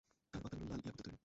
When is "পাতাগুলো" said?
0.43-0.69